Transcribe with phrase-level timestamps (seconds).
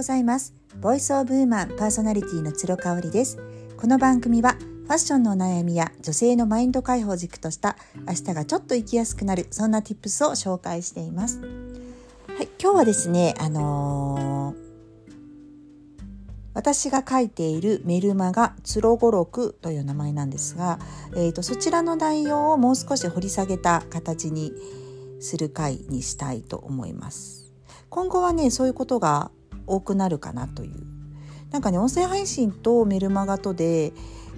[0.00, 0.54] ございます。
[0.80, 3.36] ボイスオブウーマンパーソナリティの鶴香織です。
[3.76, 7.76] この番組はファッションのお悩みや女性のマインド解放軸とした
[8.08, 11.40] 明日がちょっと生きやすくなるそんな tips を紹介しています。
[11.40, 11.46] は
[12.42, 14.70] い今日はですねあのー
[16.54, 20.78] 私が書いているメルマガ「つろごろく」という名前なんですが、
[21.14, 24.54] えーと、そちらの内容をもう少し掘り下げた形に
[25.20, 27.52] する回にしたいと思います。
[27.90, 29.30] 今後はねそういうことが
[29.70, 30.86] 多くなるかなという。
[31.50, 33.92] なんかね音声配信とメルマガとで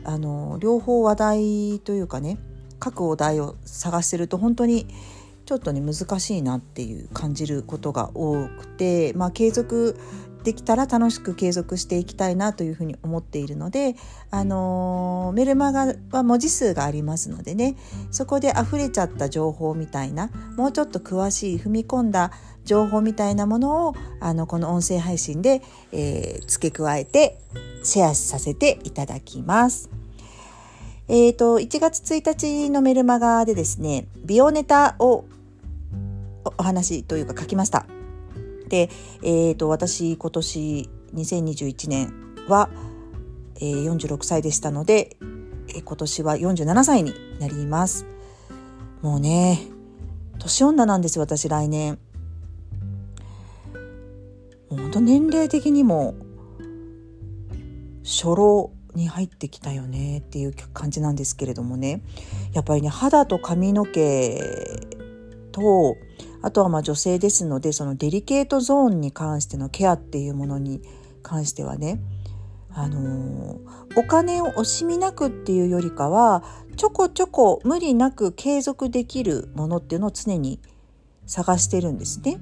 [0.04, 2.38] あの両方話題というかね
[2.78, 4.86] 各お題を探してると本当に
[5.44, 9.98] ちょっとね難しいなっていう感じることが多くてまあ継続
[10.42, 13.94] できたら楽しく継続していきたいなというふうに思っているので、
[14.30, 17.76] あのー、メルマガは文字数がありますのでね
[18.10, 22.32] そこで溢れちゃった情報みたいなもうちょっと詳しい踏み込んだ
[22.64, 25.62] 情報みたいなものをあのこの音声配信で、
[25.92, 27.38] えー、付け加えて
[27.82, 29.90] シェアさせていただきます。
[31.08, 35.24] えーと、1月1日のメルマガでですね美容ネタを
[36.58, 37.86] お話というか書きました。
[38.72, 38.88] で、
[39.22, 42.10] えーと、私今年2021年
[42.48, 42.70] は、
[43.56, 45.18] えー、46歳でしたので、
[45.68, 48.06] えー、今年は47歳になります。
[49.02, 49.60] もうね
[50.38, 51.98] 年女なんです私来年。
[54.70, 56.14] もう本当年齢的にも
[58.02, 62.02] 初老に入ってきたよねっていう感じなんですけれどもね
[62.54, 64.40] やっぱりね肌と髪の毛
[65.52, 65.94] と
[66.42, 70.82] あとはまあ女性ですのでそのデリケートゾーンに関してのケアっていうものに
[71.22, 72.00] 関してはね
[72.74, 73.60] あの、
[73.96, 76.42] お金を惜しみなくっていうよりかは
[76.76, 80.58] ちょこちょこ無理なく継続できるものっていうのを常に
[81.26, 82.38] 探してるんですね。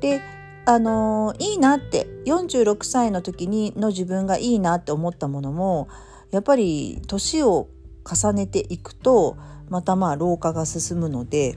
[0.00, 0.20] で
[0.66, 5.88] あの、いいなって46歳の時にの自分がいいなって思ったものも
[6.30, 7.68] やっぱり年を
[8.04, 9.36] 重ねていくと
[9.68, 11.56] またまあ老化が進むので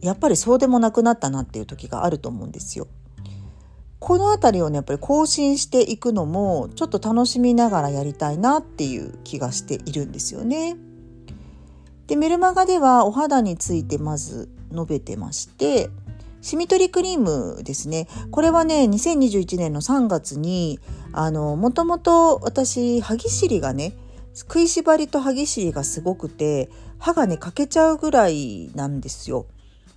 [0.00, 2.88] やっぱりそうでもなくなったなっていう時があると思うんですよ。
[3.98, 10.76] この辺りをねやっぱり更新していくのもちょっと楽しみながらやりたいなっていう気がしているんですよね。
[12.06, 15.90] でメルマガではお肌についてまず述べてまして
[16.40, 20.78] シミ取りクリームですねこれはね2021年の3月に
[21.12, 23.96] あのもともと私歯ぎしりがね
[24.34, 29.46] 食いしばりと歯ぎしりがすごくて歯がね欠けちゃうぐらいなんですよ。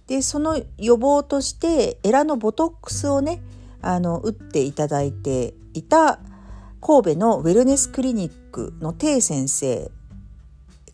[0.09, 3.43] でその予防としてエラのボトックスをね
[3.79, 6.19] あの打っていただいていた
[6.81, 9.91] 神戸のウェルネスクリニックのテ先生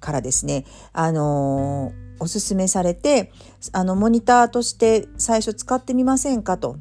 [0.01, 3.31] からですね、あのー、おすすめされて
[3.71, 6.75] あのモニターとして最初使ってみませんかと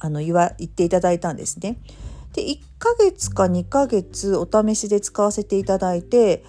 [0.00, 1.76] あの言わ言っていただいたんですね。
[2.32, 6.44] で1ヶ月か2ヶ月お試しで使わせていただいて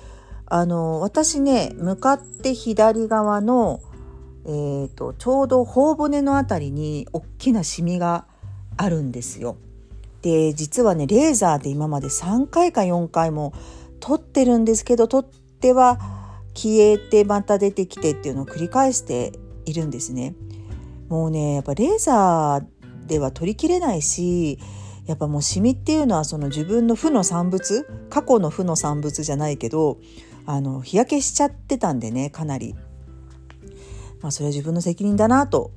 [0.46, 3.82] あの私ね向かって左側の
[4.46, 8.26] えーと、ちょうど頬骨の辺りに大きなシミが
[8.78, 9.58] あるんですよ。
[10.22, 13.54] で実はねレーザーで今まで3回か4回も
[14.00, 15.30] 取ってるんですけど取っ
[15.60, 16.00] ては
[16.54, 19.32] 消えてまた出てきてっていうのを繰り返して
[19.66, 20.36] いるんですね。
[21.10, 24.60] もうねやっぱレーザーでは取りきれないし
[25.06, 29.98] やっぱもうシミっていうのはその自分の負の産物過去の負の産物じゃないけど
[30.46, 32.76] あの日焼けしちゃってたんでねかなり
[34.22, 35.72] まあ、それは自分の責任だなと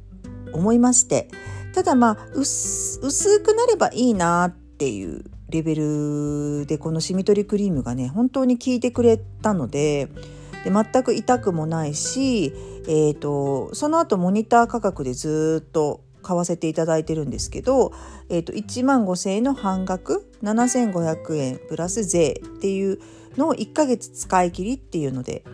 [0.53, 1.29] 思いまして
[1.75, 3.01] ただまあ薄
[3.41, 10.09] くなればいいなっていうレベルでこのシミ取りクリームがね本当に効いてくれたので
[10.65, 12.53] で全く痛くもないし、
[12.89, 17.93] えーと、その後モニター価格でずっと買わせていただいてるんですけど、
[18.31, 22.99] えーと、1万5,000円の半額7,500円プラス税っていう
[23.37, 25.45] のを1ヶ月使い切りっていうので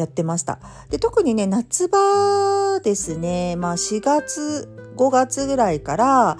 [0.00, 0.58] やってました。
[0.90, 6.38] で特にね夏場ですね、まあ、4月5月ぐらいから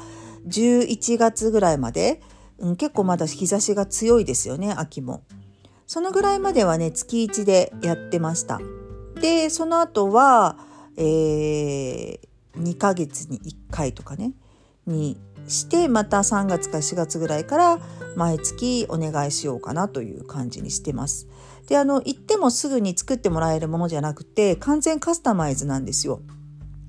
[0.49, 2.21] 11月ぐらいまで、
[2.59, 5.23] うん、結構まだ日差しが強いですよね秋も。
[5.87, 8.61] そのぐらいまではね月1でやってました。
[9.21, 10.57] でその後は、
[10.97, 12.21] えー、
[12.57, 14.33] 2ヶ月に1回とかね
[14.87, 15.19] に
[15.49, 17.79] してまた3月か4月ぐらいから
[18.17, 21.27] 毎月お願いしようかなという感じにしてます。
[21.71, 26.21] であの行ってもすぐに作ってもらえるものじゃなくて完全カスタマイズなんですよ。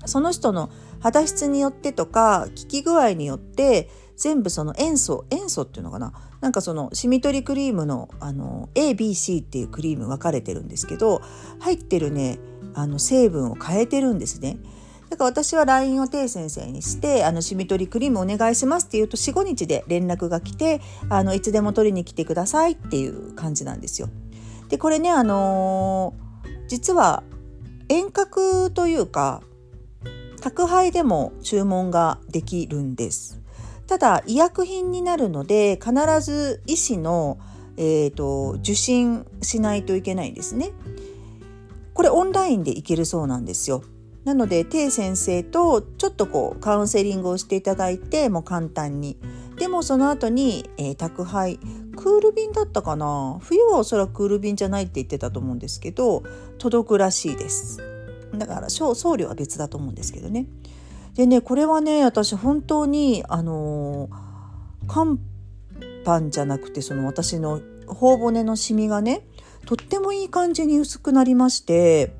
[0.06, 6.12] その人の肌質によってとか効き具合によって全部その塩素塩素っていうのかな？
[6.40, 11.22] なんかそのシミ取りクリームのあの ABC っていうクリーム分かれてるんですけど
[11.60, 12.40] 入ってるね
[12.74, 14.58] あの成分を変えてるんですね。
[15.10, 24.08] だから私は LINE をて先生にしてあのシミ取りクリームお願いしますって言うと45日で連絡が来てあのいつでも取りに来てくださいっていう感じなんですよ。
[24.72, 27.24] でこれねあのー、実は
[27.90, 29.42] 遠隔というか
[30.40, 33.42] 宅配でも注文ができるんです。
[33.86, 35.92] ただ医薬品になるので必
[36.22, 37.38] ず医師の、
[37.76, 40.70] えーと、受診しないといけないんですね。
[41.92, 43.82] これオンラインでいけるそうなんですよ。
[44.24, 49.18] なので、てい先生とちょっとこうカウンセリングをしていただいて、もう簡単に。
[49.58, 51.60] でもその後に、えー、宅配、
[52.02, 53.38] クール便だったかな？
[53.40, 56.22] 冬はおそらくクール便じゃないって言ってたと思うんですけど、
[56.58, 57.78] 届くらしいです。
[58.34, 60.46] だから送料は別だと思うんですけどね。
[61.14, 64.08] でね、これはね、私本当に、あの、
[64.88, 65.20] 乾
[66.04, 69.26] パンじゃなくて、その私の頬骨のシミがね、
[69.66, 72.16] とってもいい感じに薄くなりまして、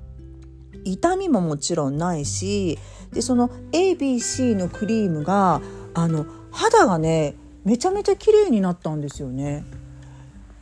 [0.84, 2.76] 痛みももちろんないし
[3.12, 5.60] でその ABC のクリームが
[5.94, 9.64] あの肌がねめちゃめちゃ綺麗になったんですよね。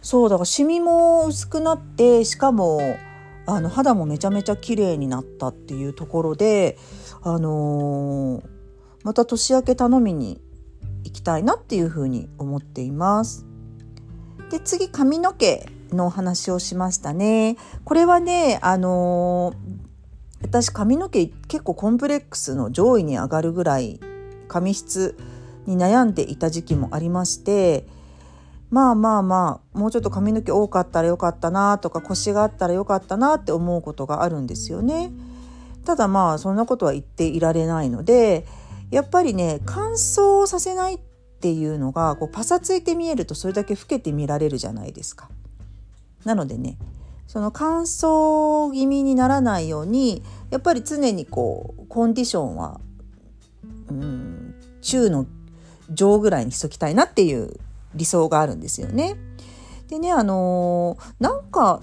[0.02, 2.80] そうだからシミも薄くなってしかも
[3.46, 6.78] あの肌もめちゃめちゃ綺麗になったっていうところで、
[7.22, 8.44] あのー、
[9.02, 10.40] また年明け頼みに
[11.04, 13.46] 行きたいなっていうふうに思っています。
[14.50, 17.56] で次髪の毛のお話をしましたね。
[17.84, 19.80] これはね、あのー、
[20.42, 24.00] 私髪の毛結構コンプレックスの上位に上がるぐらい
[24.48, 25.16] 髪質
[25.70, 27.86] に悩んでいた時期もありまして
[28.70, 35.10] まあまあまあもうちょっと髪の毛多かったらよかったなとか腰があったらよかったなって思うことがあるんですよね。
[35.84, 38.46] ただまあそんなことは言っていられないので
[38.90, 40.98] やっぱりね乾燥させないっ
[41.40, 45.28] ていうのがこうパサついて見えるとそれだけ老けて見られるじゃないですか。
[46.24, 46.78] なのでね
[47.26, 52.80] その乾燥気味にならないようにやっぱり常にこうコンディションは
[53.88, 55.26] うん中の
[55.90, 57.58] 上ぐらいにしときたいなっていう
[57.94, 59.16] 理想があるんですよね。
[59.88, 61.80] でねあのー、なんか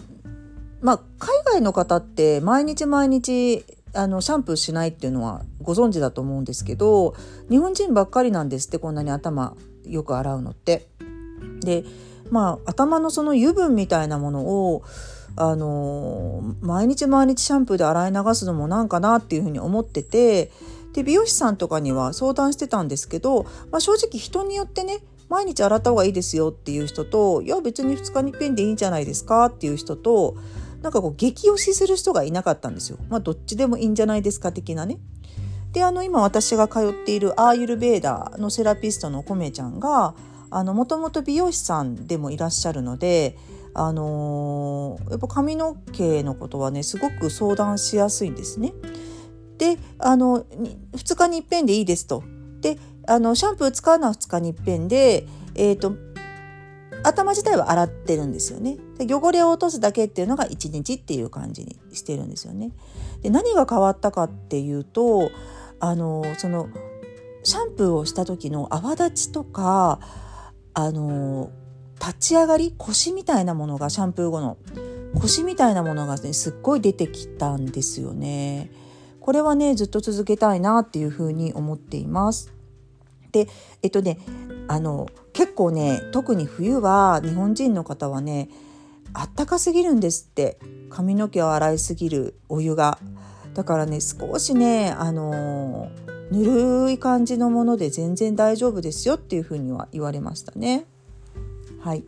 [0.81, 7.15] まあ海外の方って毎日毎日あのシャンプーしないっていうのはご存知だと思うんですけど
[7.50, 9.56] 日本人ばっかりなんですってこんなに頭
[9.86, 10.88] よく洗うのって。
[11.62, 11.83] で
[12.30, 14.83] まあ頭のその油分みたいなものを
[15.36, 20.51] あの毎日毎日シャンプーで洗い流すのもなんかなっていうふうに思ってて
[20.97, 30.35] で美容師さんとかには相談してたんですけど、まあ、正直人によってね毎日洗った方がいいですよっていう人といや別に2日に一んでいいんじゃないですかっていう人と
[30.81, 32.97] なんかこう激推しする人がいなかったんですよ。
[33.09, 34.97] まあどっちでもいいんじゃないですか的なね。
[35.71, 40.15] であの今私が通っているアーユルベーダーのセラピストのコメちゃんが
[40.49, 43.38] もともと美容師さんでもいらっしゃるので
[43.75, 48.73] あのー、やっぱ髪の毛のことはねすごく相談しやすいんですね。
[49.57, 50.45] であの
[50.94, 52.24] 2日にいっぺんでいいですと。
[52.62, 52.77] で
[53.07, 55.25] あのシャンプー使うのは2日にいっぺんで、
[55.56, 55.95] えーと、
[57.04, 59.13] 頭自体は洗ってるんですよねで。
[59.13, 62.71] 汚れを落とすだけっていうのが1日っていう感じにしてるんですよね。
[63.21, 65.31] で何が変わったかっていうと
[65.80, 66.69] あのその
[67.44, 70.00] シャンプーをした時の泡立ちとか
[70.74, 71.50] あの
[72.00, 74.57] 立ち上がり腰みたいなものがシャンプー後の
[75.15, 78.69] 腰みたいなものがねすっごい出てきたんですよね。
[79.27, 82.53] これはねずっと続けたいなっていうふうに思っています。
[83.33, 83.49] で
[83.81, 84.19] えっとね
[84.69, 88.47] あの結構ね特に冬は日本人の方はね
[89.11, 90.57] あったかすぎるんですって
[90.89, 92.99] 髪の毛を洗いすぎるお湯が。
[93.53, 95.89] だからね少しねあの
[96.31, 100.85] ぬるい感じのもので全然大丈夫ですよっていうふうには言われましたね。
[101.81, 102.05] はい。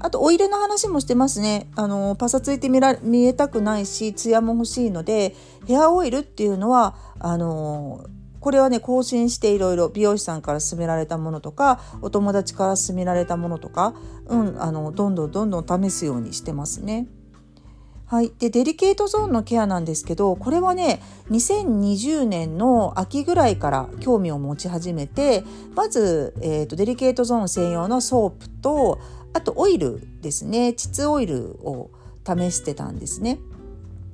[0.00, 1.68] あと、お入れの話もしてますね。
[1.76, 5.34] あの、パサついて見ら見えたくないし、ツヤも欲しいので、
[5.66, 8.04] ヘアオイルっていうのは、あの、
[8.40, 13.94] これはね、更新していろいろ美容師さんから勧められたものとか、お友達から勧められたものとか、
[14.26, 17.06] うん、あの、どんどんどんどん試すようにしてますね。
[18.06, 25.42] はい、でデリケートゾーンのケアなんですけどこれはね2020年の秋ぐらいから興味を持ち始めて
[25.74, 29.00] まず、えーと、デリケートゾーン専用のソープと
[29.34, 31.90] あとオイルですね膣オイルを
[32.26, 33.38] 試してたんですね。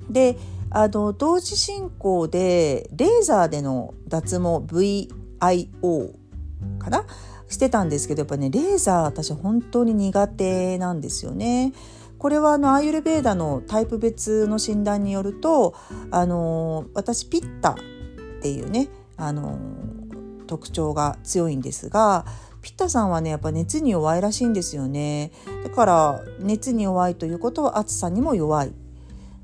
[0.09, 0.37] で
[0.69, 6.13] あの同時進行でレーザーでの脱毛 VIO
[6.79, 7.05] かな？
[7.47, 11.73] してたんですけどやっぱねレーザー私本当に苦手なんですよね。
[12.17, 15.75] これはあのアーユルベーダのタイプ別の診断によると
[16.11, 17.75] あの私ピッタっ
[18.41, 19.57] ていうねあの
[20.47, 22.25] 特徴が強いんですが
[22.61, 25.31] ピッタさんはねやっぱ熱に弱いらしいんですよね
[25.63, 28.73] だから熱に弱いということは暑さにも弱い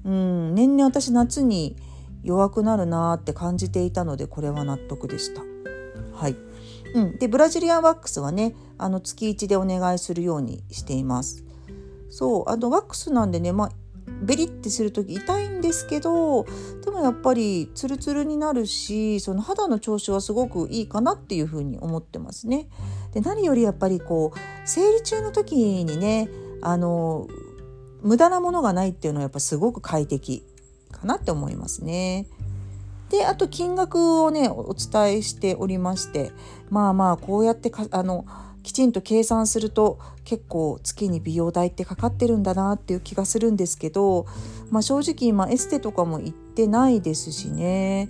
[0.06, 1.76] うん年々私夏に
[2.24, 5.42] 弱くなるなって感じていたのでこれは納得でした。
[6.14, 6.36] はい
[6.94, 11.44] うん、でブラジリアンワックスはねあの月1でお願いするようにしています。
[12.10, 13.72] そうあのワックスなんでね、まあ、
[14.24, 16.46] ベリってする時痛いんですけど
[16.84, 22.70] でもやっぱりツルツルになるしその肌の調子はすごくいいかなっていうふうに思ってますね。
[23.18, 26.30] で何よりやっぱりこう生理中の時にね
[26.62, 27.28] あの
[28.04, 30.46] 無駄なものがないっていうのはやっぱすごく快適
[30.92, 32.28] かなって思いますね。
[33.10, 36.32] であと金額をねお伝えしておりまして
[36.70, 38.28] まあまあこうやってかあの
[38.62, 44.28] きちんと計算すると結構月に美容代ってかかってるんだなっていう気がするんですけど、
[44.70, 48.10] まあ、正直今エステとかも行ってないですしね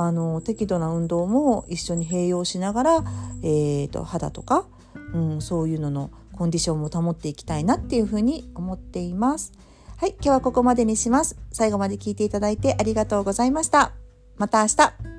[0.00, 3.04] あの適度な運動も一緒に併用しながら、
[3.42, 4.64] えーと、肌とか、
[5.12, 9.52] うん、そういうののコンディションも保っていきたいなっていうふうに思っています。
[9.96, 11.36] はい、今日はここまでにします。
[11.50, 13.90] 最後まで聞いていただいてありがとうございました。
[14.36, 15.17] また明日。